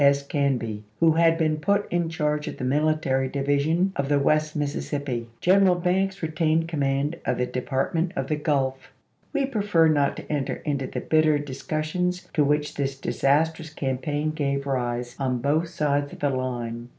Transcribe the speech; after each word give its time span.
S. 0.03 0.23
Canby, 0.25 0.83
who 0.99 1.11
had 1.11 1.37
been 1.37 1.57
put 1.57 1.85
in 1.91 2.09
charge 2.09 2.47
of 2.47 2.57
the 2.57 2.63
Military 2.63 3.29
Divi 3.29 3.59
sion 3.59 3.93
of 3.95 4.09
the 4.09 4.17
West 4.17 4.55
Mississippi. 4.55 5.27
General 5.41 5.75
Banks 5.75 6.23
re 6.23 6.29
tained 6.29 6.67
command 6.67 7.17
of 7.23 7.37
the 7.37 7.45
Department 7.45 8.11
of 8.15 8.25
the 8.27 8.35
Gulf. 8.35 8.91
We 9.31 9.45
prefer 9.45 9.87
not 9.89 10.15
to 10.17 10.25
enter 10.27 10.55
into 10.65 10.87
the 10.87 11.01
bitter 11.01 11.37
discus 11.37 11.85
sions 11.85 12.27
to 12.33 12.43
which 12.43 12.73
this 12.73 12.97
disastrous 12.99 13.69
campaign 13.71 14.31
gave 14.31 14.65
rise 14.65 15.15
on 15.19 15.37
both 15.37 15.67
sides 15.67 16.11
of 16.13 16.17
the 16.19 16.31
line. 16.31 16.89